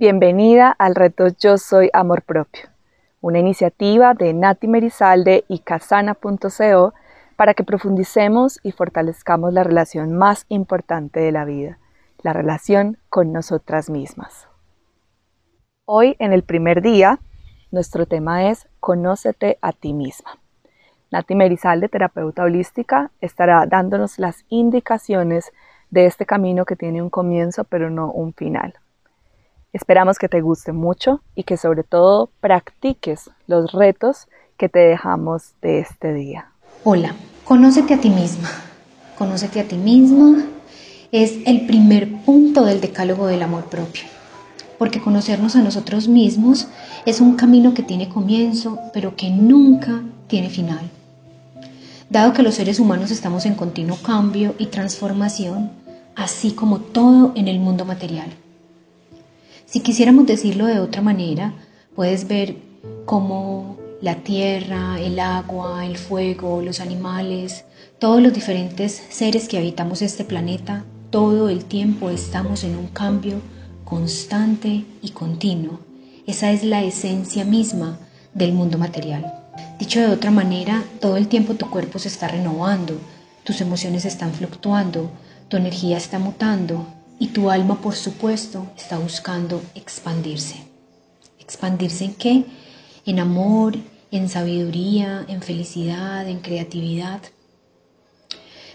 Bienvenida 0.00 0.70
al 0.70 0.94
reto 0.94 1.26
Yo 1.26 1.58
Soy 1.58 1.90
Amor 1.92 2.22
Propio, 2.22 2.68
una 3.20 3.40
iniciativa 3.40 4.14
de 4.14 4.32
Nati 4.32 4.68
Merizalde 4.68 5.44
y 5.48 5.58
Casana.co 5.58 6.94
para 7.34 7.54
que 7.54 7.64
profundicemos 7.64 8.60
y 8.62 8.70
fortalezcamos 8.70 9.52
la 9.52 9.64
relación 9.64 10.16
más 10.16 10.46
importante 10.50 11.18
de 11.18 11.32
la 11.32 11.44
vida, 11.44 11.80
la 12.22 12.32
relación 12.32 12.98
con 13.08 13.32
nosotras 13.32 13.90
mismas. 13.90 14.46
Hoy, 15.84 16.14
en 16.20 16.32
el 16.32 16.44
primer 16.44 16.80
día, 16.80 17.18
nuestro 17.72 18.06
tema 18.06 18.50
es 18.50 18.68
Conócete 18.78 19.58
a 19.62 19.72
ti 19.72 19.94
misma. 19.94 20.38
Nati 21.10 21.34
Merizalde, 21.34 21.88
terapeuta 21.88 22.44
holística, 22.44 23.10
estará 23.20 23.66
dándonos 23.66 24.20
las 24.20 24.44
indicaciones 24.48 25.50
de 25.90 26.06
este 26.06 26.24
camino 26.24 26.66
que 26.66 26.76
tiene 26.76 27.02
un 27.02 27.10
comienzo 27.10 27.64
pero 27.64 27.90
no 27.90 28.12
un 28.12 28.32
final. 28.32 28.74
Esperamos 29.72 30.18
que 30.18 30.28
te 30.28 30.40
guste 30.40 30.72
mucho 30.72 31.20
y 31.34 31.44
que 31.44 31.58
sobre 31.58 31.82
todo 31.82 32.30
practiques 32.40 33.30
los 33.46 33.72
retos 33.72 34.26
que 34.56 34.70
te 34.70 34.78
dejamos 34.78 35.52
de 35.60 35.80
este 35.80 36.14
día. 36.14 36.52
Hola, 36.84 37.14
conócete 37.44 37.92
a 37.92 38.00
ti 38.00 38.08
misma. 38.08 38.48
Conócete 39.18 39.60
a 39.60 39.68
ti 39.68 39.76
misma 39.76 40.42
es 41.12 41.34
el 41.44 41.66
primer 41.66 42.22
punto 42.22 42.64
del 42.64 42.80
decálogo 42.80 43.26
del 43.26 43.42
amor 43.42 43.64
propio, 43.64 44.04
porque 44.78 45.00
conocernos 45.00 45.56
a 45.56 45.62
nosotros 45.62 46.08
mismos 46.08 46.68
es 47.04 47.20
un 47.20 47.36
camino 47.36 47.74
que 47.74 47.82
tiene 47.82 48.08
comienzo, 48.08 48.78
pero 48.92 49.16
que 49.16 49.30
nunca 49.30 50.02
tiene 50.28 50.48
final. 50.48 50.90
Dado 52.08 52.32
que 52.32 52.42
los 52.42 52.54
seres 52.54 52.80
humanos 52.80 53.10
estamos 53.10 53.44
en 53.44 53.54
continuo 53.54 53.98
cambio 54.02 54.54
y 54.58 54.66
transformación, 54.66 55.70
así 56.14 56.52
como 56.52 56.80
todo 56.80 57.32
en 57.34 57.48
el 57.48 57.58
mundo 57.58 57.84
material. 57.84 58.28
Si 59.70 59.80
quisiéramos 59.80 60.24
decirlo 60.24 60.64
de 60.64 60.80
otra 60.80 61.02
manera, 61.02 61.52
puedes 61.94 62.26
ver 62.26 62.56
cómo 63.04 63.76
la 64.00 64.14
tierra, 64.14 64.98
el 64.98 65.20
agua, 65.20 65.84
el 65.84 65.98
fuego, 65.98 66.62
los 66.62 66.80
animales, 66.80 67.66
todos 67.98 68.22
los 68.22 68.32
diferentes 68.32 69.02
seres 69.10 69.46
que 69.46 69.58
habitamos 69.58 70.00
este 70.00 70.24
planeta, 70.24 70.86
todo 71.10 71.50
el 71.50 71.66
tiempo 71.66 72.08
estamos 72.08 72.64
en 72.64 72.78
un 72.78 72.86
cambio 72.86 73.42
constante 73.84 74.86
y 75.02 75.10
continuo. 75.10 75.80
Esa 76.26 76.50
es 76.50 76.64
la 76.64 76.82
esencia 76.82 77.44
misma 77.44 77.98
del 78.32 78.54
mundo 78.54 78.78
material. 78.78 79.34
Dicho 79.78 80.00
de 80.00 80.08
otra 80.08 80.30
manera, 80.30 80.82
todo 80.98 81.18
el 81.18 81.28
tiempo 81.28 81.56
tu 81.56 81.68
cuerpo 81.68 81.98
se 81.98 82.08
está 82.08 82.26
renovando, 82.26 82.98
tus 83.44 83.60
emociones 83.60 84.06
están 84.06 84.32
fluctuando, 84.32 85.10
tu 85.48 85.58
energía 85.58 85.98
está 85.98 86.18
mutando, 86.18 86.86
y 87.18 87.28
tu 87.28 87.50
alma, 87.50 87.80
por 87.80 87.94
supuesto, 87.94 88.66
está 88.76 88.98
buscando 88.98 89.62
expandirse. 89.74 90.56
¿Expandirse 91.38 92.04
en 92.04 92.14
qué? 92.14 92.44
En 93.06 93.18
amor, 93.18 93.76
en 94.10 94.28
sabiduría, 94.28 95.24
en 95.28 95.42
felicidad, 95.42 96.28
en 96.28 96.40
creatividad. 96.40 97.20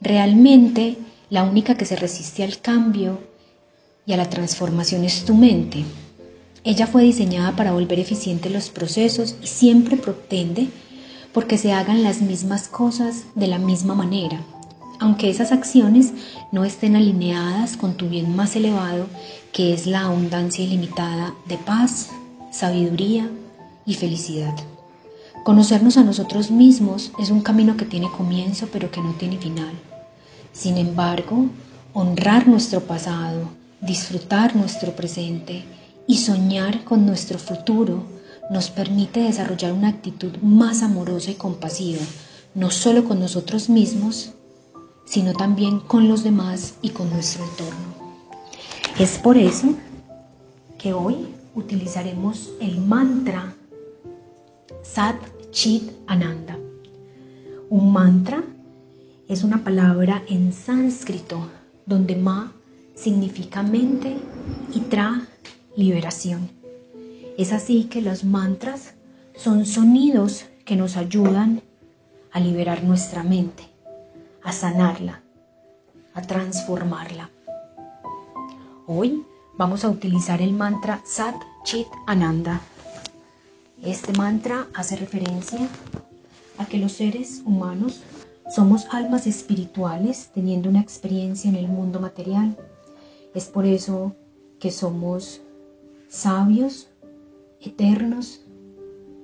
Realmente, 0.00 0.98
la 1.30 1.44
única 1.44 1.76
que 1.76 1.86
se 1.86 1.96
resiste 1.96 2.44
al 2.44 2.60
cambio 2.60 3.20
y 4.04 4.12
a 4.12 4.16
la 4.16 4.28
transformación 4.28 5.04
es 5.04 5.24
tu 5.24 5.34
mente. 5.34 5.84
Ella 6.64 6.86
fue 6.86 7.02
diseñada 7.02 7.56
para 7.56 7.72
volver 7.72 7.98
eficientes 7.98 8.52
los 8.52 8.70
procesos 8.70 9.36
y 9.42 9.46
siempre 9.46 9.96
pretende 9.96 10.68
porque 11.32 11.58
se 11.58 11.72
hagan 11.72 12.02
las 12.02 12.22
mismas 12.22 12.68
cosas 12.68 13.24
de 13.34 13.46
la 13.46 13.58
misma 13.58 13.94
manera, 13.94 14.40
aunque 15.00 15.30
esas 15.30 15.52
acciones 15.52 16.12
no 16.52 16.64
estén 16.64 16.96
alineadas 16.96 17.76
con 17.76 17.96
tu 17.96 18.08
bien 18.08 18.34
más 18.34 18.56
elevado, 18.56 19.06
que 19.52 19.72
es 19.72 19.86
la 19.86 20.02
abundancia 20.02 20.64
ilimitada 20.64 21.34
de 21.46 21.58
paz, 21.58 22.10
sabiduría 22.50 23.30
y 23.84 23.94
felicidad. 23.94 24.54
Conocernos 25.44 25.96
a 25.96 26.02
nosotros 26.02 26.50
mismos 26.50 27.12
es 27.18 27.30
un 27.30 27.40
camino 27.40 27.76
que 27.76 27.84
tiene 27.84 28.10
comienzo 28.10 28.68
pero 28.72 28.90
que 28.90 29.00
no 29.00 29.12
tiene 29.12 29.38
final. 29.38 29.72
Sin 30.52 30.76
embargo, 30.76 31.46
honrar 31.92 32.48
nuestro 32.48 32.80
pasado, 32.80 33.50
disfrutar 33.80 34.56
nuestro 34.56 34.96
presente 34.96 35.64
y 36.06 36.18
soñar 36.18 36.84
con 36.84 37.06
nuestro 37.06 37.38
futuro 37.38 38.04
nos 38.50 38.70
permite 38.70 39.20
desarrollar 39.20 39.72
una 39.72 39.88
actitud 39.88 40.36
más 40.42 40.82
amorosa 40.82 41.30
y 41.30 41.34
compasiva, 41.34 42.02
no 42.54 42.70
solo 42.70 43.04
con 43.04 43.20
nosotros 43.20 43.68
mismos, 43.68 44.32
sino 45.06 45.32
también 45.32 45.80
con 45.80 46.08
los 46.08 46.22
demás 46.24 46.74
y 46.82 46.90
con 46.90 47.08
nuestro 47.08 47.44
entorno. 47.44 47.96
Es 48.98 49.18
por 49.18 49.38
eso 49.38 49.74
que 50.78 50.92
hoy 50.92 51.28
utilizaremos 51.54 52.50
el 52.60 52.80
mantra 52.80 53.54
Sat 54.82 55.16
Chit 55.52 55.90
Ananda. 56.06 56.58
Un 57.70 57.92
mantra 57.92 58.42
es 59.28 59.42
una 59.42 59.64
palabra 59.64 60.22
en 60.28 60.52
sánscrito 60.52 61.38
donde 61.86 62.16
Ma 62.16 62.52
significa 62.94 63.62
mente 63.62 64.16
y 64.74 64.80
Tra 64.80 65.26
liberación. 65.76 66.50
Es 67.38 67.52
así 67.52 67.84
que 67.84 68.02
los 68.02 68.24
mantras 68.24 68.94
son 69.36 69.66
sonidos 69.66 70.46
que 70.64 70.74
nos 70.74 70.96
ayudan 70.96 71.62
a 72.32 72.40
liberar 72.40 72.82
nuestra 72.82 73.22
mente 73.22 73.75
a 74.46 74.52
sanarla, 74.52 75.22
a 76.14 76.22
transformarla. 76.22 77.30
Hoy 78.86 79.24
vamos 79.58 79.84
a 79.84 79.90
utilizar 79.90 80.40
el 80.40 80.52
mantra 80.52 81.02
Sat 81.04 81.34
Chit 81.64 81.88
Ananda. 82.06 82.60
Este 83.82 84.12
mantra 84.12 84.68
hace 84.72 84.94
referencia 84.94 85.58
a 86.58 86.64
que 86.64 86.78
los 86.78 86.92
seres 86.92 87.42
humanos 87.44 88.04
somos 88.54 88.86
almas 88.92 89.26
espirituales 89.26 90.30
teniendo 90.32 90.68
una 90.68 90.80
experiencia 90.80 91.50
en 91.50 91.56
el 91.56 91.66
mundo 91.66 91.98
material. 91.98 92.56
Es 93.34 93.46
por 93.46 93.66
eso 93.66 94.14
que 94.60 94.70
somos 94.70 95.40
sabios, 96.08 96.88
eternos 97.60 98.42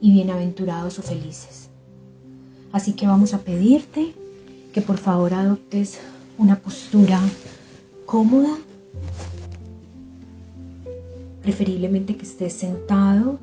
y 0.00 0.12
bienaventurados 0.12 1.00
o 1.00 1.02
felices. 1.02 1.70
Así 2.70 2.92
que 2.92 3.08
vamos 3.08 3.34
a 3.34 3.38
pedirte 3.38 4.14
que 4.78 4.86
por 4.86 4.98
favor 4.98 5.34
adoptes 5.34 5.98
una 6.38 6.54
postura 6.60 7.20
cómoda, 8.06 8.56
preferiblemente 11.42 12.16
que 12.16 12.22
estés 12.22 12.52
sentado 12.52 13.40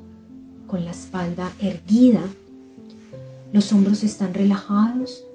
con 0.66 0.86
la 0.86 0.92
espalda 0.92 1.52
erguida, 1.60 2.22
los 3.52 3.74
hombros 3.74 4.06
están 4.06 4.34
relajados 4.34 5.26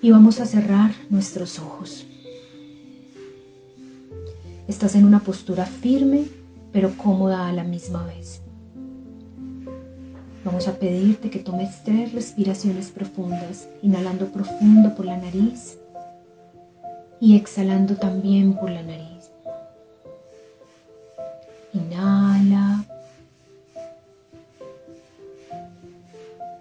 y 0.00 0.12
vamos 0.12 0.38
a 0.38 0.46
cerrar 0.46 0.94
nuestros 1.10 1.58
ojos. 1.58 2.06
Estás 4.68 4.94
en 4.94 5.04
una 5.04 5.18
postura 5.18 5.66
firme 5.66 6.26
pero 6.72 6.96
cómoda 6.96 7.48
a 7.48 7.52
la 7.52 7.64
misma 7.64 8.06
vez. 8.06 8.45
Vamos 10.46 10.68
a 10.68 10.78
pedirte 10.78 11.28
que 11.28 11.40
tomes 11.40 11.82
tres 11.82 12.12
respiraciones 12.12 12.92
profundas, 12.92 13.68
inhalando 13.82 14.26
profundo 14.28 14.94
por 14.94 15.04
la 15.04 15.16
nariz 15.16 15.76
y 17.18 17.34
exhalando 17.34 17.96
también 17.96 18.54
por 18.54 18.70
la 18.70 18.84
nariz. 18.84 19.32
Inhala. 21.72 22.84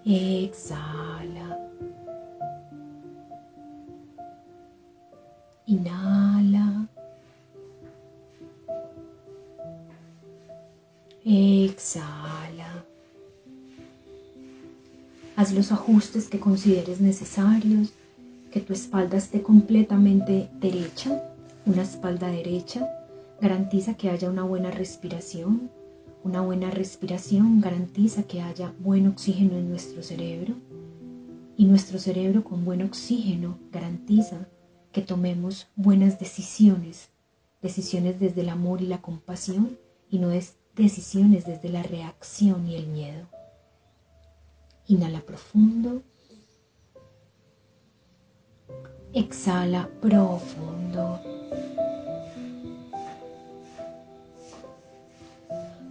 Exhala. 0.03 1.59
Inhala. 5.67 6.14
Ajustes 15.71 16.27
que 16.27 16.39
consideres 16.39 17.01
necesarios, 17.01 17.93
que 18.51 18.61
tu 18.61 18.73
espalda 18.73 19.17
esté 19.17 19.41
completamente 19.41 20.49
derecha, 20.59 21.23
una 21.65 21.81
espalda 21.81 22.27
derecha. 22.27 22.89
Garantiza 23.41 23.95
que 23.95 24.09
haya 24.09 24.29
una 24.29 24.43
buena 24.43 24.71
respiración. 24.71 25.69
Una 26.23 26.41
buena 26.41 26.71
respiración 26.71 27.59
garantiza 27.59 28.23
que 28.23 28.41
haya 28.41 28.73
buen 28.79 29.07
oxígeno 29.07 29.57
en 29.57 29.69
nuestro 29.69 30.01
cerebro. 30.03 30.53
Y 31.57 31.65
nuestro 31.65 31.99
cerebro 31.99 32.43
con 32.43 32.63
buen 32.63 32.81
oxígeno 32.81 33.57
garantiza 33.71 34.47
que 34.91 35.01
tomemos 35.01 35.67
buenas 35.75 36.19
decisiones, 36.19 37.09
decisiones 37.61 38.19
desde 38.19 38.41
el 38.41 38.49
amor 38.49 38.81
y 38.81 38.87
la 38.87 39.01
compasión 39.01 39.77
y 40.09 40.19
no 40.19 40.29
decisiones 40.75 41.45
desde 41.45 41.69
la 41.69 41.83
reacción 41.83 42.67
y 42.67 42.75
el 42.75 42.87
miedo. 42.87 43.34
Inhala 44.87 45.19
profundo. 45.19 46.03
Exhala 49.13 49.89
profundo. 49.99 51.19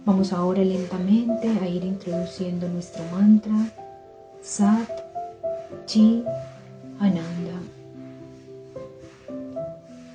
Vamos 0.05 0.31
ahora 0.31 0.63
lentamente 0.63 1.49
a 1.61 1.67
ir 1.67 1.83
introduciendo 1.83 2.69
nuestro 2.69 3.03
mantra 3.11 3.55
Sat 4.41 4.87
Chi 5.87 6.23
Ananda. 6.99 7.59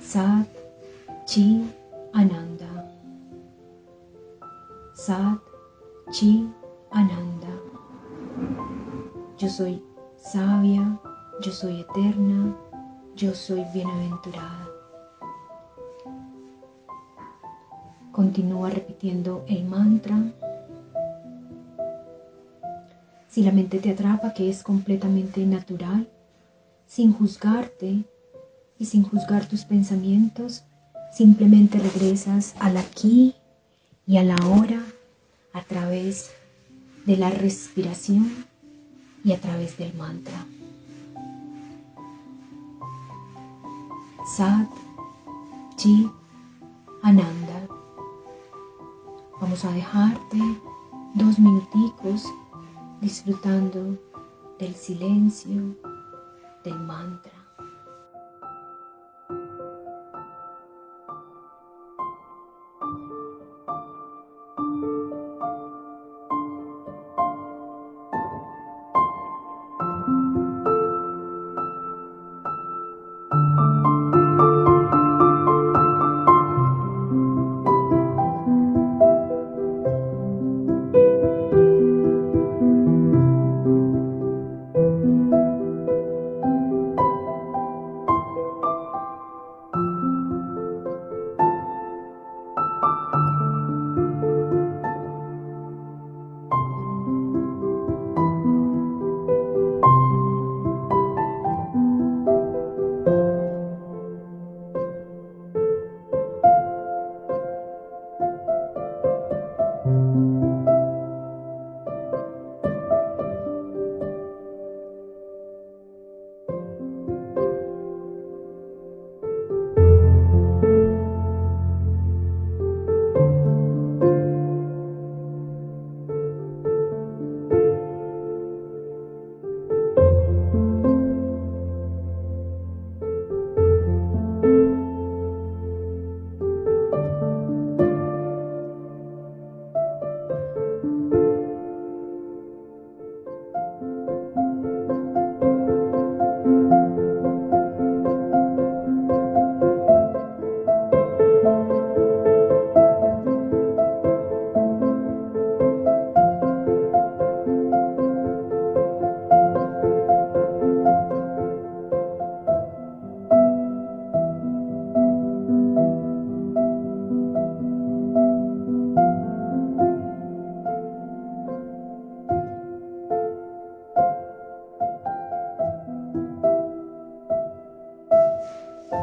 Sat 0.01 0.47
Chi 1.27 1.69
Ananda. 2.13 2.89
Sat 4.95 5.39
Chi 6.11 6.49
Ananda. 6.89 7.30
Yo 9.41 9.49
soy 9.49 9.81
sabia, 10.17 10.99
yo 11.41 11.51
soy 11.51 11.79
eterna, 11.79 12.55
yo 13.15 13.33
soy 13.33 13.65
bienaventurada. 13.73 14.69
Continúa 18.11 18.69
repitiendo 18.69 19.43
el 19.47 19.65
mantra. 19.65 20.15
Si 23.29 23.41
la 23.41 23.51
mente 23.51 23.79
te 23.79 23.89
atrapa, 23.89 24.35
que 24.35 24.47
es 24.47 24.61
completamente 24.61 25.43
natural, 25.43 26.07
sin 26.85 27.11
juzgarte 27.11 28.03
y 28.77 28.85
sin 28.85 29.01
juzgar 29.01 29.47
tus 29.47 29.65
pensamientos, 29.65 30.65
simplemente 31.11 31.79
regresas 31.79 32.53
al 32.59 32.77
aquí 32.77 33.33
y 34.05 34.17
a 34.17 34.23
la 34.23 34.35
hora 34.45 34.83
a 35.51 35.63
través 35.63 36.29
de 37.07 37.17
la 37.17 37.31
respiración 37.31 38.50
y 39.23 39.33
a 39.33 39.39
través 39.39 39.77
del 39.77 39.93
mantra. 39.93 40.45
Sat 44.37 44.69
Chi 45.75 46.09
Ananda. 47.01 47.67
Vamos 49.39 49.65
a 49.65 49.71
dejarte 49.71 50.37
dos 51.15 51.39
minuticos 51.39 52.25
disfrutando 53.01 53.97
del 54.59 54.75
silencio, 54.75 55.75
del 56.63 56.79
mantra. 56.79 57.30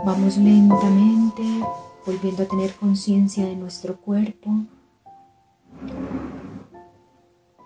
Vamos 0.08 0.38
lentamente 0.38 1.42
volviendo 2.06 2.42
a 2.42 2.46
tener 2.46 2.74
conciencia 2.76 3.44
de 3.44 3.54
nuestro 3.54 4.00
cuerpo. 4.00 4.50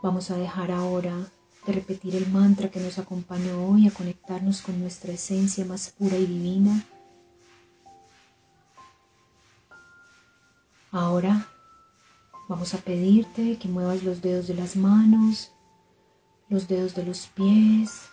Vamos 0.03 0.29
a 0.33 0.37
dejar 0.37 0.73
ahora 0.73 1.15
de 1.65 1.73
repetir 1.73 2.17
el 2.17 2.29
mantra 2.33 2.69
que 2.69 2.81
nos 2.81 2.99
acompañó 2.99 3.69
hoy, 3.69 3.87
a 3.87 3.93
conectarnos 3.93 4.61
con 4.61 4.81
nuestra 4.81 5.13
esencia 5.13 5.65
más 5.65 5.91
pura 5.91 6.17
y 6.17 6.27
divina. 6.27 6.85
Ahora 10.91 11.47
vamos 12.49 12.75
a 12.75 12.79
pedirte 12.79 13.57
que 13.57 13.69
muevas 13.69 14.03
los 14.03 14.21
dedos 14.21 14.49
de 14.49 14.55
las 14.55 14.75
manos, 14.75 15.53
los 16.49 16.67
dedos 16.67 16.97
de 16.97 17.05
los 17.05 17.29
pies, 17.29 18.09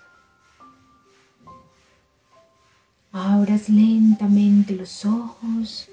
Abras 3.40 3.70
lentamente 3.70 4.76
los 4.76 5.06
ojos, 5.06 5.88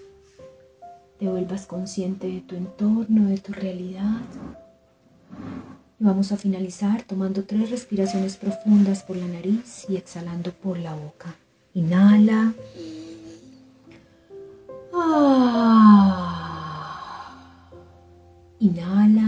te 1.16 1.28
vuelvas 1.28 1.64
consciente 1.66 2.26
de 2.26 2.40
tu 2.40 2.56
entorno, 2.56 3.28
de 3.28 3.38
tu 3.38 3.52
realidad. 3.52 4.22
Y 6.00 6.04
vamos 6.04 6.32
a 6.32 6.36
finalizar 6.36 7.04
tomando 7.04 7.44
tres 7.44 7.70
respiraciones 7.70 8.36
profundas 8.36 9.04
por 9.04 9.16
la 9.16 9.28
nariz 9.28 9.86
y 9.88 9.94
exhalando 9.94 10.50
por 10.50 10.76
la 10.76 10.92
boca. 10.96 11.36
Inhala. 11.72 12.52
Ah. 14.92 16.16
Inhala. 18.58 19.25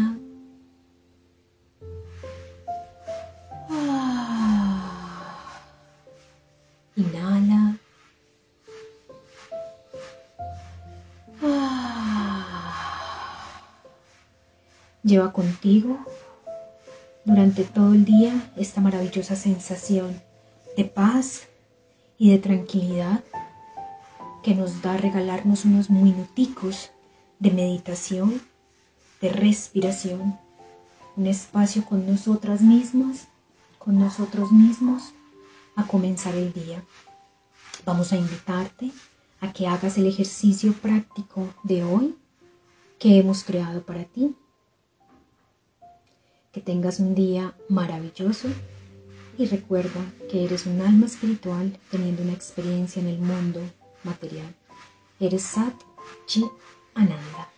Lleva 15.09 15.33
contigo 15.33 15.99
durante 17.25 17.65
todo 17.65 17.95
el 17.95 18.05
día 18.05 18.53
esta 18.59 18.83
maravillosa 18.83 19.37
sensación 19.37 20.21
de 20.77 20.85
paz 20.85 21.49
y 22.19 22.31
de 22.31 22.39
tranquilidad 22.39 23.25
que 24.43 24.55
nos 24.55 24.83
da 24.83 24.99
regalarnos 24.99 25.65
unos 25.65 25.89
minuticos 25.89 26.91
de 27.39 27.51
meditación, 27.53 28.43
de 29.23 29.31
respiración, 29.31 30.39
un 31.17 31.27
espacio 31.27 31.87
con 31.87 32.07
nosotras 32.07 32.61
mismas, 32.61 33.29
con 33.79 33.99
nosotros 33.99 34.53
mismos, 34.53 35.15
a 35.75 35.87
comenzar 35.87 36.35
el 36.35 36.53
día. 36.53 36.85
Vamos 37.87 38.13
a 38.13 38.17
invitarte 38.19 38.91
a 39.41 39.55
que 39.55 39.67
hagas 39.67 39.97
el 39.97 40.07
ejercicio 40.07 40.75
práctico 40.75 41.49
de 41.63 41.83
hoy 41.83 42.15
que 42.99 43.19
hemos 43.19 43.43
creado 43.43 43.81
para 43.87 44.05
ti 44.05 44.37
que 46.53 46.61
tengas 46.61 47.01
un 47.01 47.15
día 47.15 47.55
maravilloso 47.69 48.49
y 49.39 49.47
recuerda 49.47 50.01
que 50.31 50.45
eres 50.45 50.67
un 50.67 50.81
alma 50.81 51.07
espiritual 51.07 51.79
teniendo 51.91 52.23
una 52.23 52.33
experiencia 52.33 53.01
en 53.01 53.09
el 53.09 53.19
mundo 53.19 53.61
material. 54.05 54.55
Eres 55.21 55.43
Sat 55.43 55.75
Chi 56.27 56.45
Ananda. 56.95 57.58